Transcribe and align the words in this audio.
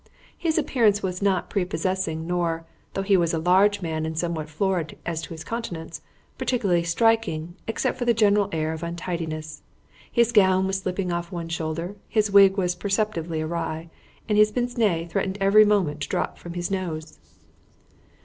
His 0.35 0.57
appearance 0.57 1.03
was 1.03 1.21
not 1.21 1.47
prepossessing 1.51 2.25
nor 2.25 2.65
though 2.95 3.03
he 3.03 3.15
was 3.15 3.35
a 3.35 3.37
large 3.37 3.83
man 3.83 4.03
and 4.03 4.17
somewhat 4.17 4.49
florid 4.49 4.97
as 5.05 5.21
to 5.21 5.29
his 5.29 5.43
countenance 5.43 6.01
particularly 6.39 6.81
striking, 6.81 7.53
except 7.67 7.99
for 7.99 8.05
a 8.05 8.11
general 8.15 8.49
air 8.51 8.73
of 8.73 8.81
untidiness. 8.81 9.61
His 10.11 10.31
gown 10.31 10.65
was 10.65 10.79
slipping 10.79 11.11
off 11.11 11.31
one 11.31 11.49
shoulder, 11.49 11.95
his 12.09 12.31
wig 12.31 12.57
was 12.57 12.73
perceptibly 12.73 13.43
awry, 13.43 13.91
and 14.27 14.39
his 14.39 14.51
pince 14.51 14.75
nez 14.75 15.11
threatened 15.11 15.37
every 15.39 15.65
moment 15.65 16.01
to 16.01 16.09
drop 16.09 16.39
from 16.39 16.53
his 16.53 16.71
nose. 16.71 17.19